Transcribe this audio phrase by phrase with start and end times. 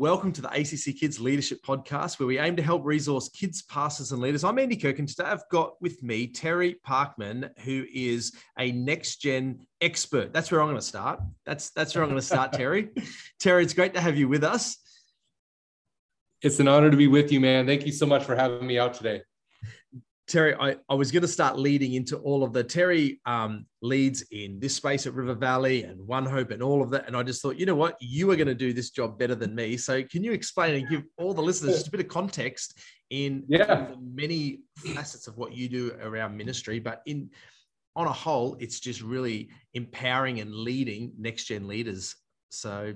[0.00, 4.12] Welcome to the ACC Kids Leadership Podcast, where we aim to help resource kids, pastors,
[4.12, 4.44] and leaders.
[4.44, 9.16] I'm Andy Kirk, and today I've got with me Terry Parkman, who is a next
[9.16, 10.32] gen expert.
[10.32, 11.20] That's where I'm going to start.
[11.44, 12.88] That's that's where I'm going to start, Terry.
[13.40, 14.78] Terry, it's great to have you with us.
[16.40, 17.66] It's an honor to be with you, man.
[17.66, 19.20] Thank you so much for having me out today.
[20.30, 24.22] Terry, I, I was going to start leading into all of the Terry um, leads
[24.30, 27.08] in this space at River Valley and One Hope and all of that.
[27.08, 29.34] And I just thought, you know what, you are going to do this job better
[29.34, 29.76] than me.
[29.76, 32.78] So can you explain and give all the listeners just a bit of context
[33.10, 33.66] in, yeah.
[33.66, 37.28] the many facets of what you do around ministry, but in
[37.96, 42.14] on a whole, it's just really empowering and leading next gen leaders.
[42.50, 42.94] So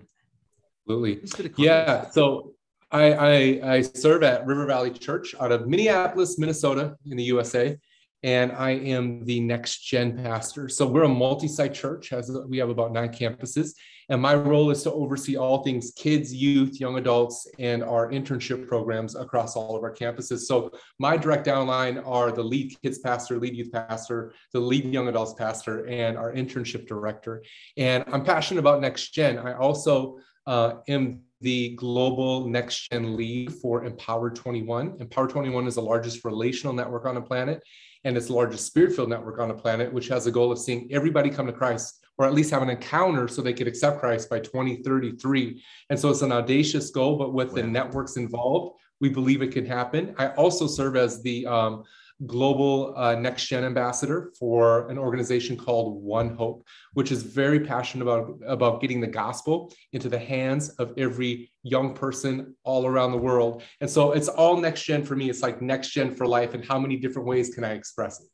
[1.20, 2.08] absolutely, yeah.
[2.10, 2.54] So
[2.94, 7.76] I, I, I, serve at River Valley Church out of Minneapolis, Minnesota, in the USA,
[8.22, 10.68] and I am the next gen pastor.
[10.68, 12.12] So we're a multi-site church.
[12.12, 13.72] As we have about nine campuses,
[14.10, 18.68] and my role is to oversee all things kids, youth, young adults, and our internship
[18.68, 20.42] programs across all of our campuses.
[20.42, 20.70] So
[21.00, 25.34] my direct downline are the lead kids pastor, lead youth pastor, the lead young adults
[25.34, 27.42] pastor, and our internship director.
[27.76, 29.38] And I'm passionate about next gen.
[29.38, 34.96] I also uh, am the global next gen lead for Empower 21.
[34.98, 37.62] Empower 21 is the largest relational network on the planet
[38.04, 40.58] and it's the largest spirit filled network on the planet, which has a goal of
[40.58, 44.00] seeing everybody come to Christ or at least have an encounter so they could accept
[44.00, 45.62] Christ by 2033.
[45.90, 47.56] And so it's an audacious goal, but with wow.
[47.56, 50.14] the networks involved, we believe it can happen.
[50.16, 51.84] I also serve as the um,
[52.26, 58.04] global uh, next gen ambassador for an organization called One Hope, which is very passionate
[58.04, 63.18] about, about getting the gospel into the hands of every young person all around the
[63.18, 63.62] world.
[63.80, 65.30] And so it's all next gen for me.
[65.30, 66.54] It's like next gen for life.
[66.54, 68.28] And how many different ways can I express it?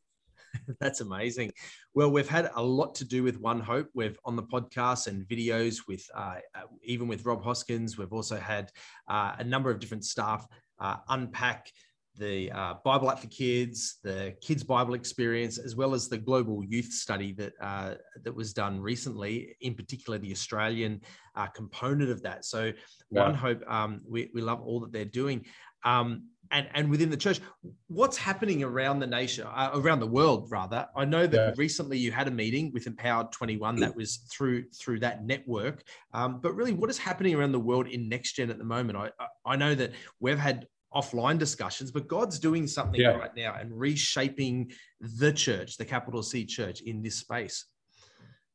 [0.80, 1.52] That's amazing.
[1.94, 3.88] Well, we've had a lot to do with One Hope.
[3.94, 7.98] We've on the podcast and videos with uh, uh even with Rob Hoskins.
[7.98, 8.70] We've also had
[9.08, 10.46] uh, a number of different staff
[10.80, 11.70] uh, unpack
[12.16, 16.64] the uh, Bible app for kids, the Kids Bible Experience, as well as the global
[16.64, 19.56] youth study that uh, that was done recently.
[19.60, 21.00] In particular, the Australian
[21.34, 22.44] uh, component of that.
[22.44, 22.72] So,
[23.10, 23.22] yeah.
[23.24, 25.44] One Hope, um, we we love all that they're doing.
[25.84, 27.40] Um, and, and within the church,
[27.86, 30.86] what's happening around the nation, uh, around the world, rather?
[30.96, 31.52] I know that yeah.
[31.56, 35.84] recently you had a meeting with Empowered 21 that was through through that network.
[36.12, 38.98] Um, but really, what is happening around the world in next gen at the moment?
[38.98, 39.10] I
[39.46, 43.10] I know that we've had offline discussions, but God's doing something yeah.
[43.10, 47.66] right now and reshaping the church, the capital C church in this space.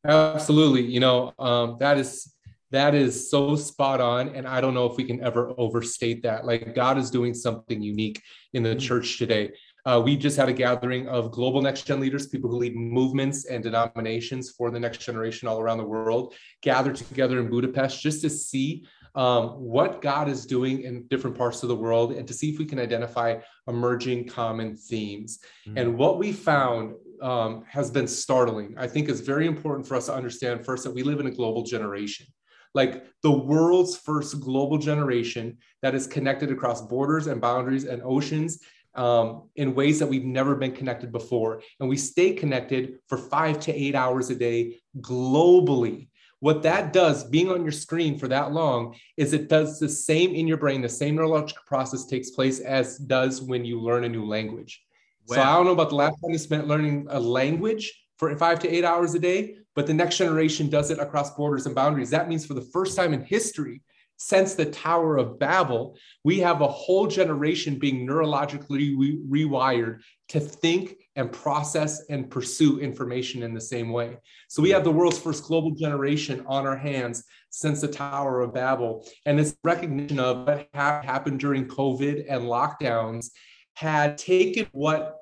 [0.06, 0.84] Absolutely.
[0.84, 2.35] You know, um, that is
[2.72, 4.29] that is so spot on.
[4.29, 6.46] And I don't know if we can ever overstate that.
[6.46, 8.22] Like God is doing something unique
[8.53, 8.79] in the mm-hmm.
[8.79, 9.52] church today.
[9.85, 13.46] Uh, we just had a gathering of global next gen leaders, people who lead movements
[13.46, 18.22] and denominations for the next generation all around the world, gathered together in Budapest just
[18.22, 18.84] to see
[19.16, 22.59] um, what God is doing in different parts of the world and to see if
[22.59, 25.40] we can identify emerging common themes.
[25.68, 25.78] Mm-hmm.
[25.78, 28.76] And what we found um, has been startling.
[28.78, 31.31] I think it's very important for us to understand first that we live in a
[31.31, 32.28] global generation.
[32.74, 38.59] Like the world's first global generation that is connected across borders and boundaries and oceans
[38.96, 41.62] um, in ways that we've never been connected before.
[41.80, 46.09] And we stay connected for five to eight hours a day globally.
[46.45, 50.35] What that does, being on your screen for that long, is it does the same
[50.35, 50.79] in your brain.
[50.79, 54.84] The same neurological process takes place as does when you learn a new language.
[55.28, 55.35] Wow.
[55.38, 58.59] So I don't know about the last time you spent learning a language for five
[58.59, 62.11] to eight hours a day, but the next generation does it across borders and boundaries.
[62.11, 63.81] That means for the first time in history,
[64.18, 70.00] since the Tower of Babel, we have a whole generation being neurologically re- rewired
[70.30, 74.18] to think and process and pursue information in the same way.
[74.48, 78.53] So we have the world's first global generation on our hands since the Tower of
[78.53, 79.08] Babel.
[79.26, 83.32] And this recognition of what ha- happened during COVID and lockdowns
[83.76, 85.18] had taken what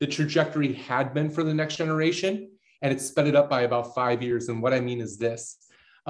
[0.00, 2.50] the trajectory had been for the next generation
[2.82, 4.48] and it sped it up by about five years.
[4.48, 5.58] And what I mean is this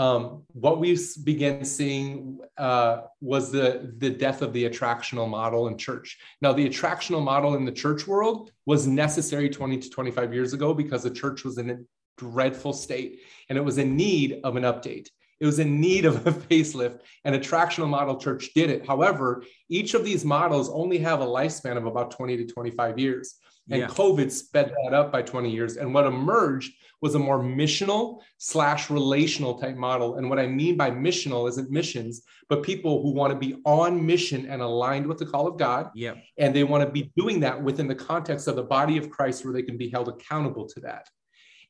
[0.01, 5.77] um, what we began seeing uh, was the, the death of the attractional model in
[5.77, 6.17] church.
[6.41, 10.73] Now, the attractional model in the church world was necessary 20 to 25 years ago
[10.73, 11.79] because the church was in a
[12.17, 13.21] dreadful state
[13.51, 15.09] and it was in need of an update.
[15.39, 18.87] It was in need of a facelift, and attractional model church did it.
[18.87, 23.35] However, each of these models only have a lifespan of about 20 to 25 years.
[23.71, 23.87] And yeah.
[23.87, 25.77] COVID sped that up by 20 years.
[25.77, 30.17] And what emerged was a more missional slash relational type model.
[30.17, 34.05] And what I mean by missional isn't missions, but people who want to be on
[34.05, 35.91] mission and aligned with the call of God.
[35.95, 36.15] Yeah.
[36.37, 39.45] And they want to be doing that within the context of the body of Christ
[39.45, 41.09] where they can be held accountable to that.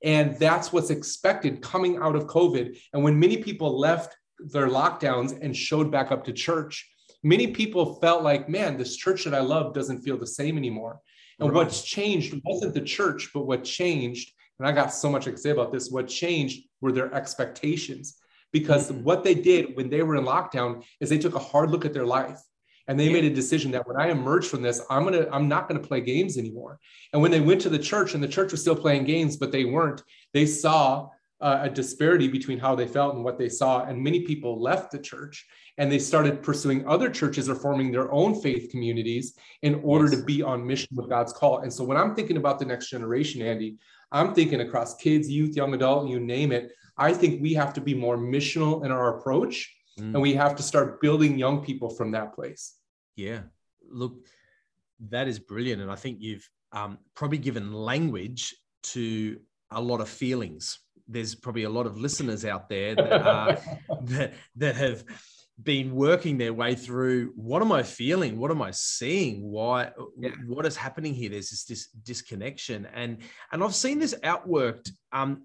[0.03, 2.79] And that's what's expected coming out of COVID.
[2.93, 6.89] And when many people left their lockdowns and showed back up to church,
[7.23, 11.01] many people felt like, man, this church that I love doesn't feel the same anymore.
[11.41, 11.57] And right.
[11.57, 15.51] what's changed wasn't the church, but what changed, and I got so much to say
[15.51, 18.17] about this, what changed were their expectations.
[18.53, 19.05] Because mm-hmm.
[19.05, 21.93] what they did when they were in lockdown is they took a hard look at
[21.93, 22.41] their life
[22.89, 23.13] and they yeah.
[23.13, 26.01] made a decision that when I emerge from this, I'm gonna, I'm not gonna play
[26.01, 26.81] games anymore.
[27.13, 29.53] And when they went to the church and the church was still playing games, but
[29.53, 30.03] they weren't,
[30.35, 31.09] they saw
[31.41, 33.85] uh, a disparity between how they felt and what they saw.
[33.85, 35.47] And many people left the church
[35.81, 40.23] and they started pursuing other churches or forming their own faith communities in order to
[40.23, 41.61] be on mission with God's call.
[41.61, 43.79] And so when I'm thinking about the next generation, Andy,
[44.13, 46.73] I'm thinking across kids, youth, young adult, you name it.
[46.99, 50.13] I think we have to be more missional in our approach mm.
[50.13, 52.75] and we have to start building young people from that place.
[53.17, 53.41] Yeah.
[53.91, 54.27] Look,
[55.09, 55.81] that is brilliant.
[55.81, 59.41] And I think you've um, probably given language to
[59.71, 60.79] a lot of feelings.
[61.09, 63.59] There's probably a lot of listeners out there that, are,
[64.03, 65.05] that, that have
[65.63, 68.39] been working their way through what am I feeling?
[68.39, 69.43] What am I seeing?
[69.43, 70.31] Why yeah.
[70.47, 71.31] what is happening here?
[71.31, 72.87] There's this, this, disconnection.
[72.95, 73.19] And
[73.53, 74.91] and I've seen this outworked.
[75.13, 75.45] Um,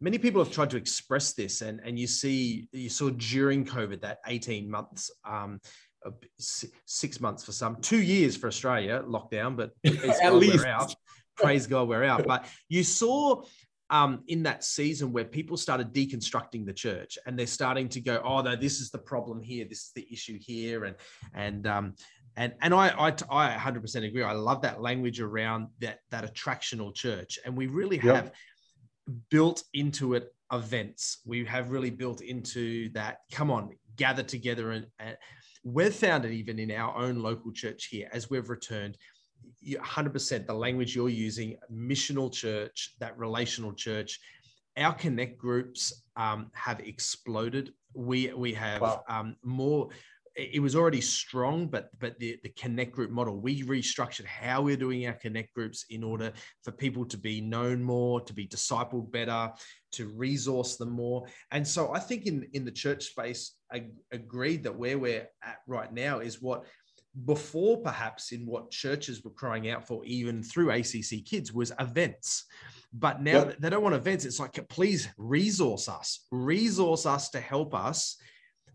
[0.00, 4.00] many people have tried to express this, and, and you see you saw during COVID
[4.00, 5.60] that 18 months um,
[6.38, 10.94] six months for some, two years for Australia lockdown, but at least out.
[11.36, 12.26] Praise God, we're out.
[12.26, 13.42] But you saw
[13.92, 18.20] um, in that season where people started deconstructing the church and they're starting to go,
[18.24, 20.96] oh no, this is the problem here, this is the issue here, and
[21.34, 21.94] and um,
[22.36, 24.22] and and I, I I 100% agree.
[24.24, 28.14] I love that language around that that attractional church, and we really yep.
[28.16, 28.32] have
[29.30, 31.18] built into it events.
[31.26, 33.18] We have really built into that.
[33.30, 35.16] Come on, gather together and, and
[35.64, 38.98] We've found it even in our own local church here as we've returned.
[39.66, 44.18] 100% the language you're using, missional church, that relational church.
[44.76, 47.72] Our connect groups um, have exploded.
[47.94, 49.04] We we have wow.
[49.08, 49.90] um, more
[50.34, 54.76] it was already strong, but but the, the connect group model, we restructured how we're
[54.76, 59.10] doing our connect groups in order for people to be known more, to be discipled
[59.10, 59.52] better,
[59.92, 61.26] to resource them more.
[61.50, 65.58] And so I think in in the church space, I agreed that where we're at
[65.66, 66.64] right now is what
[67.24, 72.44] before perhaps in what churches were crying out for even through ACC kids was events.
[72.92, 73.58] But now yep.
[73.58, 74.24] they don't want events.
[74.24, 78.16] It's like, please resource us, resource us to help us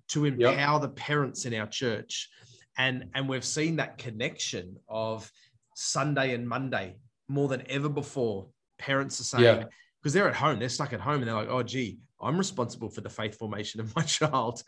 [0.10, 0.81] to empower yep.
[0.81, 2.30] the parents in our church.
[2.78, 5.30] And, and we've seen that connection of
[5.75, 6.98] Sunday and Monday
[7.28, 8.48] more than ever before.
[8.78, 9.66] Parents are saying,
[10.01, 10.22] because yeah.
[10.22, 13.01] they're at home, they're stuck at home, and they're like, oh, gee, I'm responsible for
[13.01, 14.62] the faith formation of my child.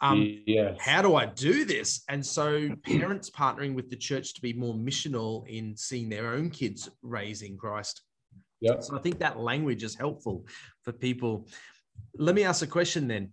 [0.00, 0.76] Um, yes.
[0.80, 2.02] How do I do this?
[2.08, 6.50] And so, parents partnering with the church to be more missional in seeing their own
[6.50, 8.02] kids raising Christ.
[8.60, 8.80] Yeah.
[8.80, 10.46] So I think that language is helpful
[10.82, 11.48] for people.
[12.16, 13.32] Let me ask a question then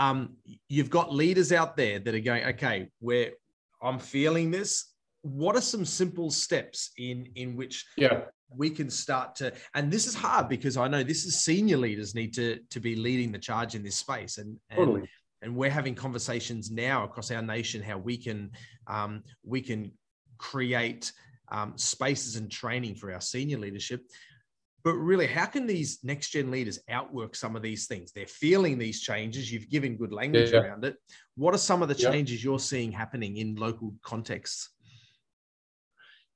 [0.00, 0.36] um,
[0.68, 3.32] you've got leaders out there that are going, okay, where
[3.82, 4.94] I'm feeling this.
[5.22, 8.22] What are some simple steps in in which yeah.
[8.48, 9.52] we can start to?
[9.74, 12.96] And this is hard because I know this is senior leaders need to to be
[12.96, 15.02] leading the charge in this space, and, and totally.
[15.42, 18.50] And we're having conversations now across our nation how we can
[18.86, 19.92] um, we can
[20.38, 21.12] create
[21.50, 24.02] um, spaces and training for our senior leadership
[24.82, 28.12] but really, how can these next gen leaders outwork some of these things?
[28.12, 29.52] They're feeling these changes.
[29.52, 30.96] You've given good language yeah, around it.
[31.36, 32.50] What are some of the changes yeah.
[32.50, 34.70] you're seeing happening in local contexts?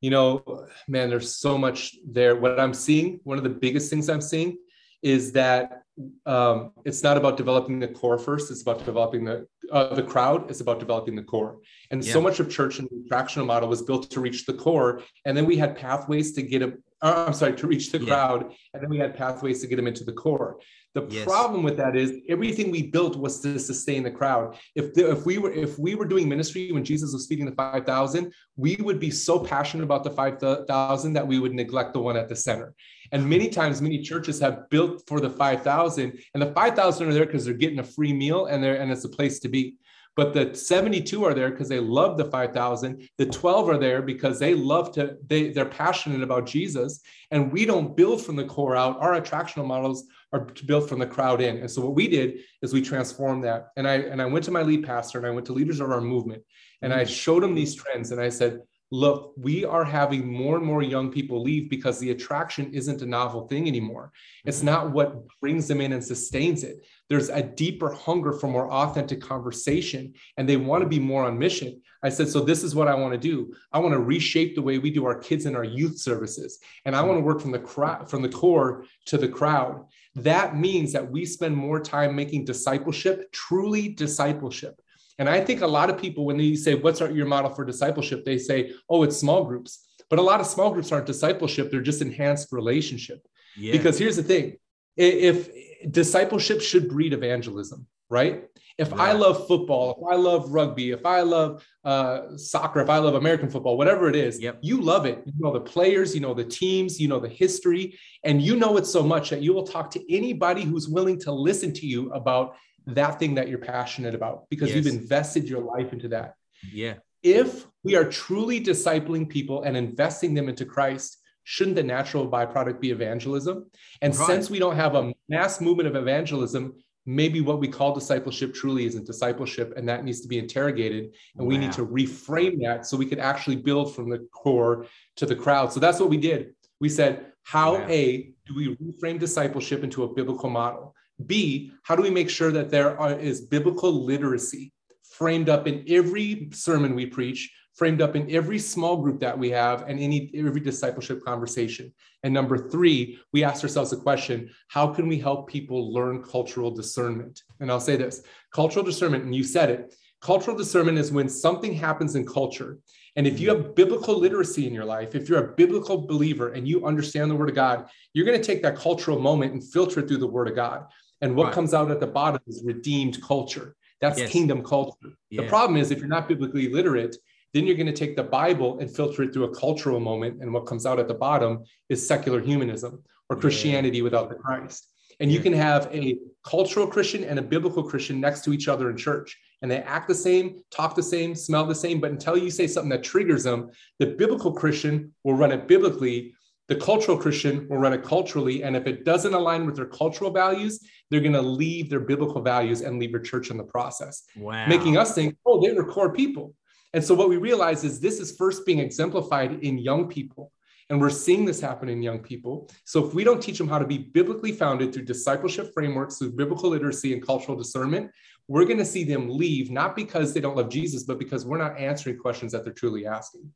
[0.02, 2.37] You know, man, there's so much there.
[2.37, 4.58] What I'm seeing, one of the biggest things I'm seeing
[5.04, 5.82] is that
[6.26, 8.50] um, it's not about developing the core first.
[8.50, 10.50] It's about developing the uh, the crowd.
[10.50, 11.58] It's about developing the core.
[11.90, 15.02] And so much of church and the attractional model was built to reach the core,
[15.25, 18.06] and then we had pathways to get them uh, I'm sorry, to reach the yeah.
[18.06, 18.54] crowd.
[18.73, 20.58] And then we had pathways to get them into the core.
[20.94, 21.24] The yes.
[21.24, 24.56] problem with that is everything we built was to sustain the crowd.
[24.76, 27.52] If the, if we were if we were doing ministry when Jesus was feeding the
[27.52, 31.94] five thousand, we would be so passionate about the five thousand that we would neglect
[31.94, 32.74] the one at the center.
[33.10, 37.08] And many times, many churches have built for the five thousand, and the five thousand
[37.08, 39.48] are there because they're getting a free meal and they're and it's a place to
[39.48, 39.76] be.
[40.16, 43.09] But the 72 are there because they love the 5,000.
[43.18, 47.00] The 12 are there because they love to, they, they're passionate about Jesus.
[47.30, 49.00] And we don't build from the core out.
[49.00, 51.59] Our attractional models are built from the crowd in.
[51.59, 53.68] And so what we did is we transformed that.
[53.76, 55.90] And I and I went to my lead pastor and I went to leaders of
[55.90, 56.42] our movement
[56.83, 60.64] and I showed them these trends and I said, look, we are having more and
[60.64, 64.12] more young people leave because the attraction isn't a novel thing anymore.
[64.44, 64.66] It's mm-hmm.
[64.66, 66.85] not what brings them in and sustains it.
[67.08, 71.38] There's a deeper hunger for more authentic conversation, and they want to be more on
[71.38, 71.82] mission.
[72.02, 73.54] I said, so this is what I want to do.
[73.73, 76.96] I want to reshape the way we do our kids and our youth services, and
[76.96, 79.87] I want to work from the crowd, from the core to the crowd.
[80.16, 84.80] that means that we spend more time making discipleship truly discipleship.
[85.18, 87.64] And I think a lot of people, when they say, What's our, your model for
[87.64, 88.25] discipleship?
[88.25, 89.87] they say, Oh, it's small groups.
[90.11, 93.26] But a lot of small groups aren't discipleship, they're just enhanced relationship.
[93.56, 93.73] Yeah.
[93.73, 94.56] Because here's the thing
[94.96, 95.48] if
[95.90, 98.44] discipleship should breed evangelism, right?
[98.76, 98.96] If yeah.
[98.96, 103.14] I love football, if I love rugby, if I love uh, soccer, if I love
[103.14, 104.58] American football, whatever it is, yep.
[104.62, 105.22] you love it.
[105.24, 108.76] You know the players, you know the teams, you know the history, and you know
[108.76, 112.10] it so much that you will talk to anybody who's willing to listen to you
[112.12, 114.76] about that thing that you're passionate about because yes.
[114.76, 116.34] you've invested your life into that.
[116.72, 116.94] Yeah.
[117.22, 122.80] If we are truly discipling people and investing them into Christ, shouldn't the natural byproduct
[122.80, 123.70] be evangelism?
[124.02, 124.26] And right.
[124.26, 126.74] since we don't have a mass movement of evangelism,
[127.06, 131.46] maybe what we call discipleship truly isn't discipleship and that needs to be interrogated and
[131.46, 131.48] wow.
[131.48, 134.86] we need to reframe that so we could actually build from the core
[135.16, 137.86] to the crowd so that's what we did we said how wow.
[137.88, 140.94] a do we reframe discipleship into a biblical model
[141.26, 144.72] b how do we make sure that there are, is biblical literacy
[145.10, 149.50] framed up in every sermon we preach framed up in every small group that we
[149.50, 151.92] have and any every discipleship conversation.
[152.22, 156.70] And number three, we asked ourselves a question: How can we help people learn cultural
[156.70, 157.42] discernment?
[157.60, 159.94] And I'll say this: cultural discernment, and you said it.
[160.20, 162.78] Cultural discernment is when something happens in culture.
[163.16, 166.66] And if you have biblical literacy in your life, if you're a biblical believer and
[166.66, 170.00] you understand the word of God, you're going to take that cultural moment and filter
[170.00, 170.86] it through the word of God.
[171.20, 171.52] And what right.
[171.52, 173.76] comes out at the bottom is redeemed culture.
[174.00, 174.30] That's yes.
[174.30, 175.12] kingdom culture.
[175.30, 175.42] Yeah.
[175.42, 177.16] The problem is if you're not biblically literate,
[177.54, 180.42] then you're going to take the Bible and filter it through a cultural moment.
[180.42, 184.04] And what comes out at the bottom is secular humanism or Christianity yeah.
[184.04, 184.88] without the Christ.
[185.20, 188.90] And you can have a cultural Christian and a biblical Christian next to each other
[188.90, 189.38] in church.
[189.62, 192.00] And they act the same, talk the same, smell the same.
[192.00, 193.70] But until you say something that triggers them,
[194.00, 196.34] the biblical Christian will run it biblically.
[196.66, 198.64] The cultural Christian will run it culturally.
[198.64, 202.42] And if it doesn't align with their cultural values, they're going to leave their biblical
[202.42, 204.25] values and leave your church in the process.
[204.37, 204.66] Wow.
[204.66, 206.54] Making us think, oh, they were core people.
[206.94, 210.52] And so what we realize is this is first being exemplified in young people.
[210.88, 212.70] And we're seeing this happen in young people.
[212.84, 216.32] So if we don't teach them how to be biblically founded through discipleship frameworks, through
[216.32, 218.12] biblical literacy and cultural discernment,
[218.46, 221.58] we're going to see them leave, not because they don't love Jesus, but because we're
[221.58, 223.50] not answering questions that they're truly asking.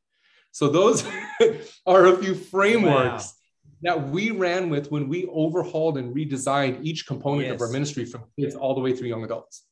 [0.51, 1.05] So those
[1.87, 3.35] are a few frameworks
[3.85, 3.95] wow.
[3.95, 7.55] that we ran with when we overhauled and redesigned each component yes.
[7.55, 9.68] of our ministry from kids all the way through young adults.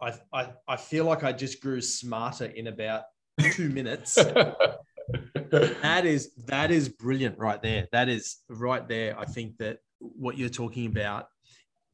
[0.00, 3.04] I, I, I feel like I just grew smarter in about
[3.52, 4.14] two minutes.
[5.50, 7.86] that is that is brilliant right there.
[7.92, 9.18] That is right there.
[9.18, 11.26] I think that what you're talking about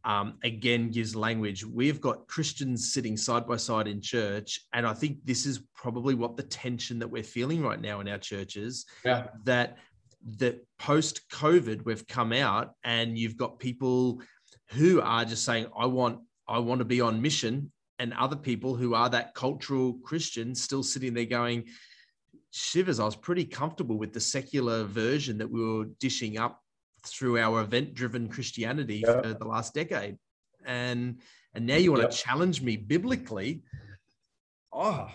[0.04, 1.64] um, again gives language.
[1.64, 6.14] We've got Christians sitting side by side in church, and I think this is probably
[6.14, 8.86] what the tension that we're feeling right now in our churches.
[9.04, 9.28] Yeah.
[9.44, 9.78] That
[10.38, 14.22] that post COVID we've come out, and you've got people
[14.70, 18.74] who are just saying, "I want I want to be on mission and other people
[18.74, 21.64] who are that cultural Christian still sitting there going,
[22.50, 26.60] shivers, I was pretty comfortable with the secular version that we were dishing up
[27.06, 29.20] through our event driven Christianity yeah.
[29.22, 30.18] for the last decade.
[30.64, 31.20] And
[31.54, 33.62] and now you want to challenge me biblically.
[34.72, 35.08] Oh,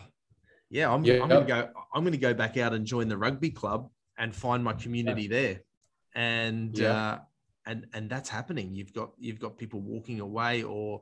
[0.69, 3.89] yeah, I'm, I'm gonna go, I'm gonna go back out and join the rugby club
[4.17, 5.29] and find my community yeah.
[5.29, 5.61] there.
[6.15, 7.19] And uh
[7.65, 8.75] and and that's happening.
[8.75, 11.01] You've got you've got people walking away or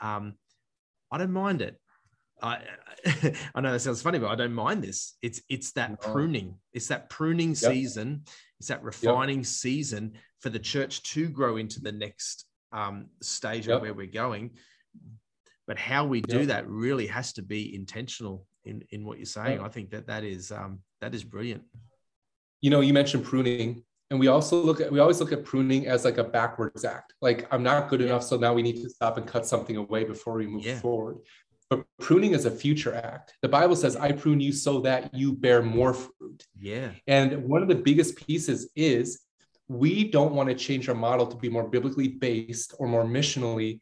[0.00, 0.34] um
[1.10, 1.76] I don't mind it.
[2.42, 2.60] I
[3.54, 5.16] I know that sounds funny, but I don't mind this.
[5.22, 5.96] It's it's that no.
[5.96, 6.54] pruning.
[6.72, 7.56] It's that pruning yep.
[7.56, 8.24] season.
[8.58, 9.46] It's that refining yep.
[9.46, 13.76] season for the church to grow into the next um, stage yep.
[13.76, 14.52] of where we're going.
[15.66, 19.60] But how we do that really has to be intentional in in what you're saying.
[19.60, 21.62] I think that that is um, that is brilliant.
[22.60, 25.86] You know, you mentioned pruning and we also look at we always look at pruning
[25.86, 27.14] as like a backwards act.
[27.20, 30.04] Like i'm not good enough so now we need to stop and cut something away
[30.04, 30.78] before we move yeah.
[30.78, 31.18] forward.
[31.68, 33.34] But pruning is a future act.
[33.42, 36.44] The bible says i prune you so that you bear more fruit.
[36.58, 36.90] Yeah.
[37.06, 39.20] And one of the biggest pieces is
[39.68, 43.80] we don't want to change our model to be more biblically based or more missionally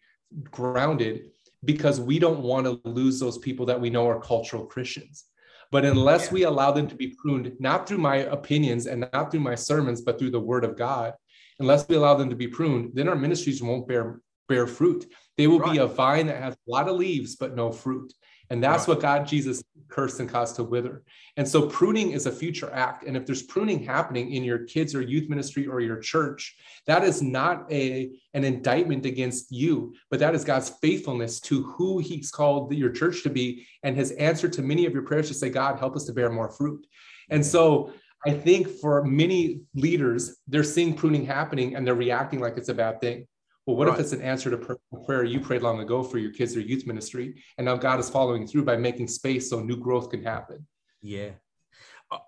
[0.50, 1.30] grounded
[1.64, 5.24] because we don't want to lose those people that we know are cultural christians
[5.70, 6.32] but unless yeah.
[6.32, 10.00] we allow them to be pruned, not through my opinions and not through my sermons,
[10.00, 11.14] but through the word of God,
[11.58, 15.04] unless we allow them to be pruned, then our ministries won't bear bear fruit.
[15.36, 15.72] They will right.
[15.72, 18.12] be a vine that has a lot of leaves but no fruit.
[18.50, 18.94] And that's right.
[18.94, 21.02] what God Jesus cursed and caused to wither.
[21.36, 23.04] And so pruning is a future act.
[23.04, 27.04] And if there's pruning happening in your kids or youth ministry or your church, that
[27.04, 32.30] is not a an indictment against you, but that is God's faithfulness to who He's
[32.30, 35.50] called your church to be and His answer to many of your prayers to say,
[35.50, 36.86] God, help us to bear more fruit.
[37.30, 37.92] And so
[38.26, 42.74] I think for many leaders, they're seeing pruning happening and they're reacting like it's a
[42.74, 43.26] bad thing.
[43.68, 43.98] Well, what right.
[43.98, 46.86] if it's an answer to prayer you prayed long ago for your kids or youth
[46.86, 50.66] ministry, and now God is following through by making space so new growth can happen?
[51.02, 51.32] Yeah,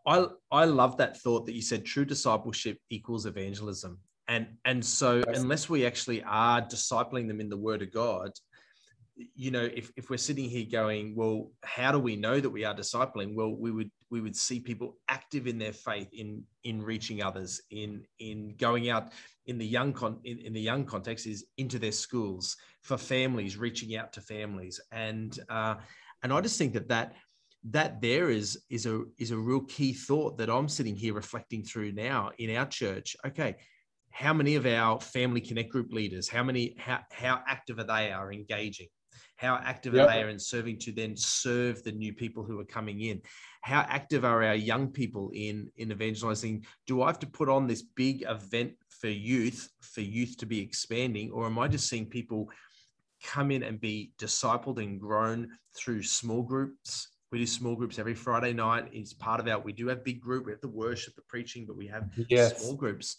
[0.07, 1.87] I I love that thought that you said.
[1.87, 7.57] True discipleship equals evangelism, and and so unless we actually are discipling them in the
[7.57, 8.33] Word of God,
[9.17, 12.65] you know, if, if we're sitting here going, well, how do we know that we
[12.65, 13.35] are discipling?
[13.35, 17.61] Well, we would we would see people active in their faith, in in reaching others,
[17.71, 19.13] in in going out
[19.47, 23.57] in the young con in, in the young context is into their schools for families,
[23.57, 25.77] reaching out to families, and uh,
[26.23, 27.15] and I just think that that
[27.65, 31.63] that there is is a is a real key thought that I'm sitting here reflecting
[31.63, 33.17] through now in our church.
[33.27, 33.57] Okay,
[34.11, 38.11] how many of our family connect group leaders how many how, how active are they
[38.11, 38.89] are engaging
[39.41, 40.07] how active yep.
[40.07, 43.23] are they in serving to then serve the new people who are coming in?
[43.63, 46.67] How active are our young people in, in evangelizing?
[46.87, 50.61] Do I have to put on this big event for youth, for youth to be
[50.61, 51.31] expanding?
[51.31, 52.51] Or am I just seeing people
[53.25, 57.09] come in and be discipled and grown through small groups?
[57.33, 58.91] We do small groups every Friday night.
[58.93, 61.65] It's part of our, we do have big group, we have the worship, the preaching,
[61.65, 62.61] but we have yes.
[62.61, 63.17] small groups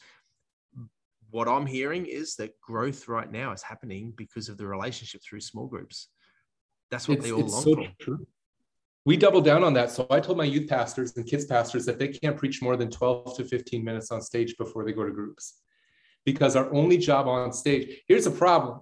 [1.31, 5.39] what I'm hearing is that growth right now is happening because of the relationship through
[5.39, 6.09] small groups.
[6.91, 7.87] That's what it's, they all long so for.
[7.99, 8.27] True.
[9.05, 9.89] We doubled down on that.
[9.89, 12.91] So I told my youth pastors and kids pastors that they can't preach more than
[12.91, 15.61] 12 to 15 minutes on stage before they go to groups.
[16.25, 18.81] Because our only job on stage, here's a problem.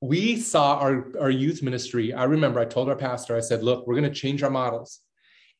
[0.00, 2.12] We saw our, our youth ministry.
[2.12, 5.00] I remember I told our pastor, I said, look, we're going to change our models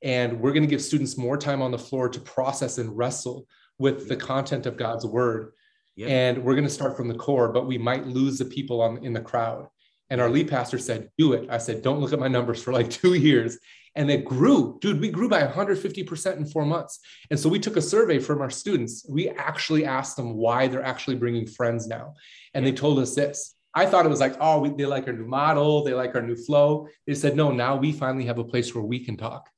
[0.02, 3.46] and we're going to give students more time on the floor to process and wrestle
[3.78, 5.52] with the content of God's word
[5.96, 6.10] Yep.
[6.10, 9.02] And we're going to start from the core, but we might lose the people on,
[9.04, 9.68] in the crowd.
[10.10, 11.48] And our lead pastor said, Do it.
[11.50, 13.58] I said, Don't look at my numbers for like two years.
[13.94, 14.78] And it grew.
[14.82, 17.00] Dude, we grew by 150% in four months.
[17.30, 19.06] And so we took a survey from our students.
[19.08, 22.12] We actually asked them why they're actually bringing friends now.
[22.52, 23.54] And they told us this.
[23.74, 26.22] I thought it was like, oh, we, they like our new model, they like our
[26.22, 26.88] new flow.
[27.06, 29.50] They said, no, now we finally have a place where we can talk.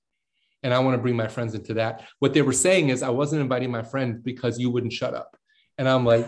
[0.65, 2.05] And I want to bring my friends into that.
[2.19, 5.38] What they were saying is, I wasn't inviting my friend because you wouldn't shut up.
[5.79, 6.27] And I'm like,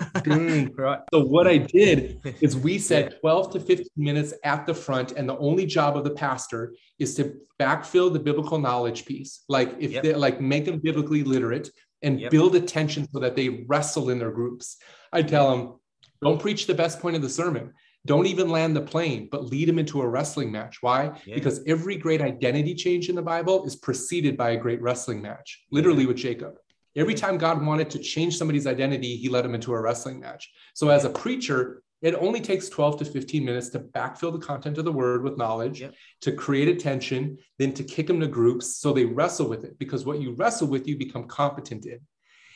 [0.78, 1.00] right.
[1.12, 5.28] so what I did is we said 12 to 15 minutes at the front, and
[5.28, 9.42] the only job of the pastor is to backfill the biblical knowledge piece.
[9.48, 10.04] Like if yep.
[10.04, 11.68] they like make them biblically literate
[12.02, 12.30] and yep.
[12.30, 14.76] build attention so that they wrestle in their groups.
[15.12, 15.74] I tell them,
[16.22, 17.74] don't preach the best point of the sermon.
[18.06, 20.78] Don't even land the plane, but lead them into a wrestling match.
[20.80, 21.20] Why?
[21.26, 21.34] Yeah.
[21.34, 25.62] Because every great identity change in the Bible is preceded by a great wrestling match,
[25.70, 26.54] literally with Jacob.
[26.96, 30.50] Every time God wanted to change somebody's identity, he led them into a wrestling match.
[30.74, 34.78] So as a preacher, it only takes 12 to 15 minutes to backfill the content
[34.78, 35.94] of the word with knowledge, yep.
[36.22, 39.78] to create attention, then to kick them to groups so they wrestle with it.
[39.78, 42.00] Because what you wrestle with, you become competent in.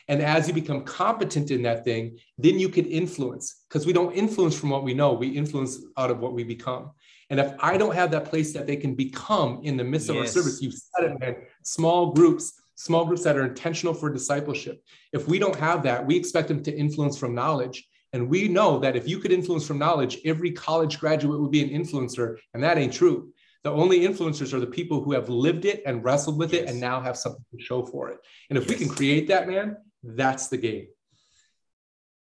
[0.07, 4.13] And as you become competent in that thing, then you can influence because we don't
[4.13, 6.91] influence from what we know, we influence out of what we become.
[7.31, 10.15] And if I don't have that place that they can become in the midst yes.
[10.15, 14.09] of our service, you said it, man, small groups small groups that are intentional for
[14.09, 14.83] discipleship.
[15.13, 17.87] If we don't have that, we expect them to influence from knowledge.
[18.13, 21.63] And we know that if you could influence from knowledge, every college graduate would be
[21.63, 22.37] an influencer.
[22.53, 23.33] And that ain't true.
[23.63, 26.63] The only influencers are the people who have lived it and wrestled with yes.
[26.63, 28.19] it and now have something to show for it.
[28.49, 28.79] And if yes.
[28.79, 30.87] we can create that, man, that's the game.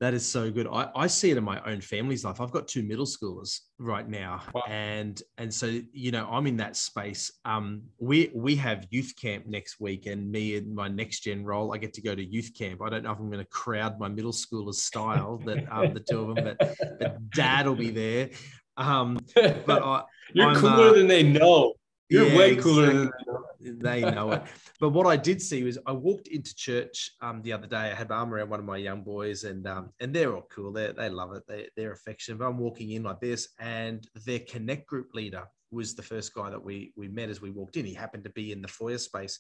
[0.02, 0.66] That is so good.
[0.66, 2.42] I, I see it in my own family's life.
[2.42, 4.64] I've got two middle schoolers right now, wow.
[4.68, 7.32] and and so you know I'm in that space.
[7.46, 11.72] Um, we we have youth camp next week, and me and my next gen role,
[11.72, 12.82] I get to go to youth camp.
[12.82, 16.00] I don't know if I'm going to crowd my middle schoolers style that um, the
[16.00, 18.32] two of them, but, but Dad will be there.
[18.78, 20.02] Um, but I,
[20.34, 21.76] you're I'm, cooler uh, than they know.
[22.10, 23.12] You're yeah, way cooler exactly.
[23.28, 24.44] than they know it.
[24.80, 27.78] But what I did see was I walked into church um, the other day.
[27.78, 30.48] I had my arm around one of my young boys, and um, and they're all
[30.54, 30.72] cool.
[30.72, 31.44] They they love it.
[31.48, 32.40] They they're affectionate.
[32.40, 36.50] But I'm walking in like this, and their connect group leader was the first guy
[36.50, 37.86] that we we met as we walked in.
[37.86, 39.40] He happened to be in the foyer space,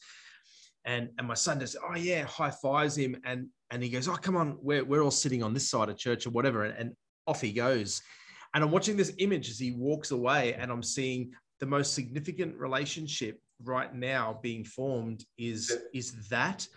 [0.85, 4.15] and and my son just oh yeah high fives him, and and he goes oh
[4.15, 6.91] come on we're we're all sitting on this side of church or whatever, and, and
[7.27, 8.01] off he goes.
[8.53, 11.31] And I'm watching this image as he walks away, and I'm seeing
[11.61, 16.67] the most significant relationship right now being formed is is that.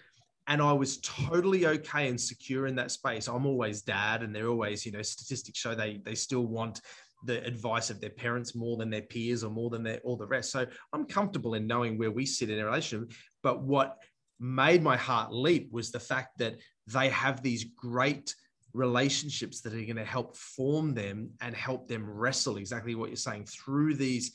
[0.47, 3.29] And i was totally okay and secure in that space.
[3.29, 6.81] I'm always dad and they're always you know statistics show they they still want
[7.25, 10.27] the advice of their parents more than their peers or more than their all the
[10.27, 10.51] rest.
[10.51, 13.13] So i'm comfortable in knowing where we sit in a relationship.
[13.43, 13.99] But what
[14.39, 18.35] made my heart leap was the fact that they have these great
[18.75, 23.17] relationships that are going to help form them and help them wrestle exactly what you're
[23.17, 24.33] saying through these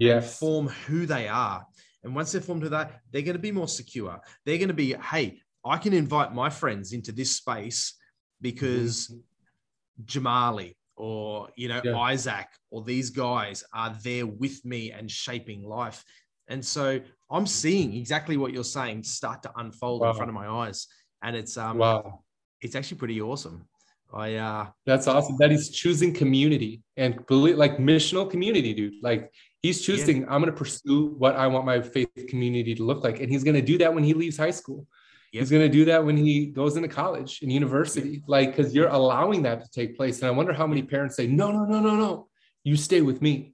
[0.00, 0.24] yes.
[0.24, 1.66] and form who they are.
[2.04, 4.20] And once they're formed to that, they're going to be more secure.
[4.44, 7.94] They're going to be, hey, I can invite my friends into this space
[8.40, 10.04] because mm-hmm.
[10.04, 11.96] Jamali or you know yeah.
[11.96, 16.04] Isaac or these guys are there with me and shaping life.
[16.48, 20.10] And so I'm seeing exactly what you're saying start to unfold wow.
[20.10, 20.86] in front of my eyes.
[21.22, 22.24] And it's um wow.
[22.60, 23.66] it's actually pretty awesome.
[24.12, 28.94] I yeah, that's awesome that he's choosing community and believe like missional community, dude.
[29.02, 30.28] Like he's choosing, yeah.
[30.30, 33.20] I'm gonna pursue what I want my faith community to look like.
[33.20, 34.86] And he's gonna do that when he leaves high school.
[35.32, 35.40] Yep.
[35.40, 38.22] He's going to do that when he goes into college and university, yep.
[38.26, 40.20] like because you're allowing that to take place.
[40.20, 42.28] And I wonder how many parents say, "No, no, no, no, no,
[42.64, 43.52] you stay with me."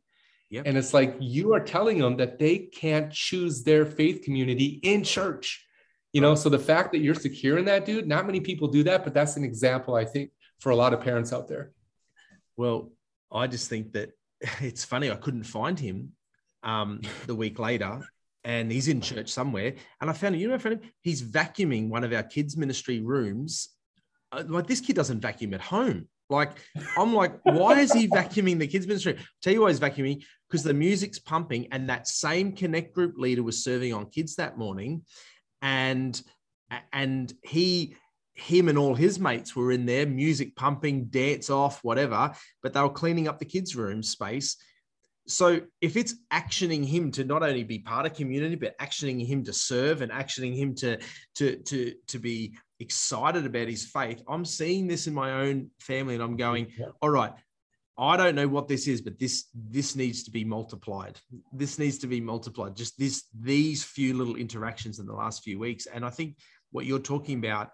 [0.51, 0.67] Yep.
[0.67, 5.03] And it's like you are telling them that they can't choose their faith community in
[5.03, 5.67] church.
[6.13, 8.85] You know, so the fact that you're secure in that, dude, not many people do
[8.85, 11.73] that, but that's an example, I think, for a lot of parents out there.
[12.57, 12.93] Well,
[13.33, 14.11] I just think that
[14.61, 15.11] it's funny.
[15.11, 16.13] I couldn't find him
[16.63, 18.01] um, the week later,
[18.45, 19.75] and he's in church somewhere.
[20.01, 23.71] And I found, you know, friend, he's vacuuming one of our kids' ministry rooms.
[24.33, 26.09] Uh, like this kid doesn't vacuum at home.
[26.31, 26.53] Like
[26.97, 29.19] I'm like, why is he vacuuming the kids' ministry?
[29.43, 33.43] tell you why he's vacuuming because the music's pumping, and that same connect group leader
[33.43, 35.03] was serving on kids that morning,
[35.61, 36.21] and
[36.93, 37.97] and he
[38.35, 42.81] him and all his mates were in there, music pumping, dance off, whatever, but they
[42.81, 44.57] were cleaning up the kids' room space.
[45.27, 49.45] So if it's actioning him to not only be part of community but actioning him
[49.45, 50.99] to serve and actioning him to
[51.37, 56.15] to to to be excited about his faith i'm seeing this in my own family
[56.15, 56.67] and i'm going
[57.01, 57.33] all right
[57.97, 61.19] i don't know what this is but this this needs to be multiplied.
[61.53, 62.77] This needs to be multiplied.
[62.77, 65.87] Just this these few little interactions in the last few weeks.
[65.87, 66.37] And i think
[66.73, 67.71] what you're talking about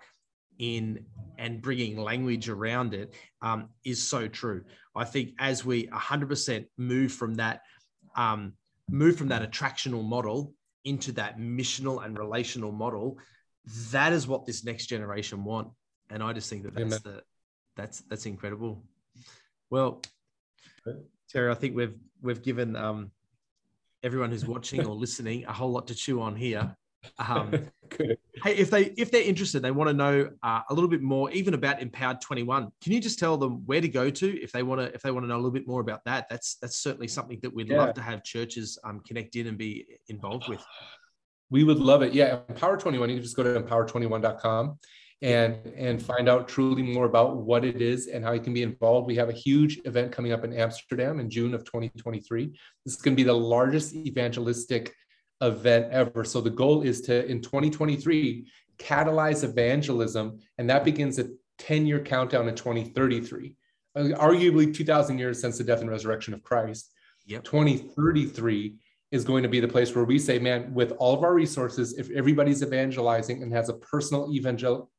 [0.60, 1.04] in
[1.38, 4.62] and bringing language around it um, is so true.
[4.94, 7.62] I think as we 100% move from that
[8.14, 8.52] um,
[8.88, 10.52] move from that attractional model
[10.84, 13.18] into that missional and relational model,
[13.90, 15.68] that is what this next generation want.
[16.10, 17.22] And I just think that that's the
[17.76, 18.84] that's that's incredible.
[19.70, 20.02] Well,
[21.30, 23.12] Terry, I think we've we've given um,
[24.02, 26.76] everyone who's watching or listening a whole lot to chew on here.
[27.18, 27.66] Um,
[28.44, 31.30] hey, if they if they're interested, they want to know uh, a little bit more,
[31.30, 32.70] even about Empowered Twenty One.
[32.82, 35.10] Can you just tell them where to go to if they want to if they
[35.10, 36.26] want to know a little bit more about that?
[36.28, 37.78] That's that's certainly something that we'd yeah.
[37.78, 40.64] love to have churches um, connect in and be involved with.
[41.50, 42.12] We would love it.
[42.12, 43.08] Yeah, Empower Twenty One.
[43.08, 44.78] You can just go to empower21.com
[45.22, 48.62] and and find out truly more about what it is and how you can be
[48.62, 49.06] involved.
[49.06, 52.46] We have a huge event coming up in Amsterdam in June of 2023.
[52.84, 54.94] This is going to be the largest evangelistic
[55.40, 56.24] event ever.
[56.24, 58.46] So the goal is to, in 2023,
[58.78, 63.54] catalyze evangelism, and that begins a 10 year countdown in 2033,
[63.96, 66.92] uh, arguably 2,000 years since the death and resurrection of Christ.
[67.26, 67.44] Yep.
[67.44, 68.76] 2033
[69.12, 71.98] is going to be the place where we say, man, with all of our resources,
[71.98, 74.90] if everybody's evangelizing and has a personal evangel-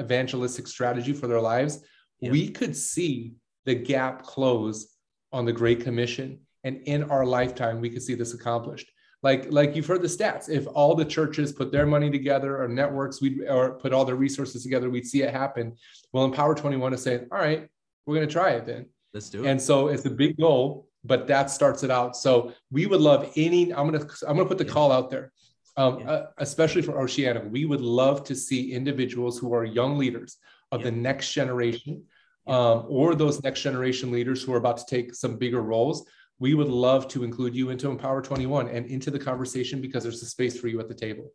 [0.00, 1.84] evangelistic strategy for their lives,
[2.20, 2.32] yep.
[2.32, 4.94] we could see the gap close
[5.32, 6.40] on the Great Commission.
[6.64, 8.90] And in our lifetime, we could see this accomplished
[9.26, 10.48] like like you've heard the stats.
[10.48, 14.20] If all the churches put their money together or networks we'd or put all their
[14.26, 15.74] resources together we'd see it happen.
[16.12, 17.68] Well empower 21 is saying all right
[18.04, 18.86] we're going to try it then.
[19.12, 19.48] Let's do it.
[19.50, 22.16] And so it's a big goal but that starts it out.
[22.16, 24.78] So we would love any i'm going to i'm going to put the yeah.
[24.78, 25.32] call out there.
[25.78, 26.10] Um, yeah.
[26.10, 30.38] uh, especially for oceania we would love to see individuals who are young leaders
[30.72, 30.86] of yeah.
[30.86, 32.04] the next generation
[32.46, 35.98] um, or those next generation leaders who are about to take some bigger roles
[36.38, 40.22] we would love to include you into Empower 21 and into the conversation because there's
[40.22, 41.32] a space for you at the table.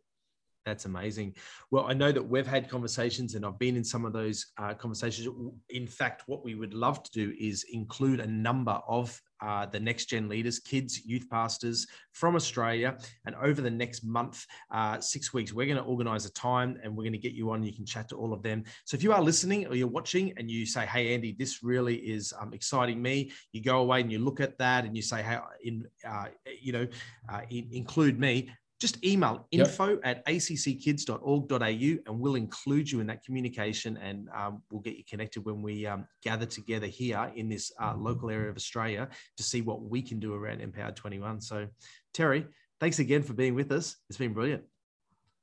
[0.64, 1.34] That's amazing.
[1.70, 4.74] Well, I know that we've had conversations and I've been in some of those uh,
[4.74, 5.28] conversations.
[5.70, 9.80] In fact, what we would love to do is include a number of uh, the
[9.80, 12.96] next gen leaders, kids, youth pastors from Australia.
[13.26, 16.96] And over the next month, uh, six weeks, we're going to organize a time and
[16.96, 17.64] we're going to get you on.
[17.64, 18.62] You can chat to all of them.
[18.84, 21.96] So if you are listening or you're watching and you say, Hey, Andy, this really
[21.96, 25.22] is um, exciting me, you go away and you look at that and you say,
[25.22, 26.26] Hey, in, uh,
[26.60, 26.86] you know,
[27.28, 28.48] uh, in, include me
[28.82, 29.68] just email yep.
[29.68, 35.04] info at acckids.org.au and we'll include you in that communication and um, we'll get you
[35.08, 39.42] connected when we um, gather together here in this uh, local area of Australia to
[39.44, 41.40] see what we can do around Empowered 21.
[41.40, 41.68] So,
[42.12, 42.44] Terry,
[42.80, 43.96] thanks again for being with us.
[44.08, 44.64] It's been brilliant.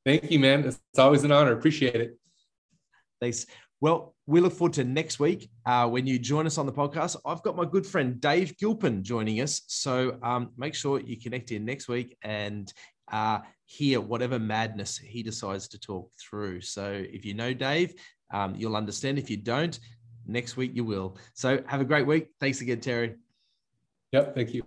[0.05, 0.65] Thank you, man.
[0.65, 1.53] It's always an honor.
[1.53, 2.19] Appreciate it.
[3.21, 3.45] Thanks.
[3.81, 7.15] Well, we look forward to next week uh, when you join us on the podcast.
[7.25, 9.61] I've got my good friend Dave Gilpin joining us.
[9.67, 12.71] So um, make sure you connect in next week and
[13.11, 16.61] uh, hear whatever madness he decides to talk through.
[16.61, 17.93] So if you know Dave,
[18.33, 19.17] um, you'll understand.
[19.19, 19.79] If you don't,
[20.25, 21.17] next week you will.
[21.33, 22.29] So have a great week.
[22.39, 23.15] Thanks again, Terry.
[24.11, 24.35] Yep.
[24.35, 24.63] Thank you.